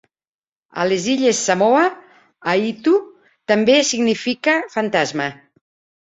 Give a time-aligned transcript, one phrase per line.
[0.83, 1.83] A les illes Samoa,
[2.53, 2.93] "aitu"
[3.51, 5.29] també significa fantasma.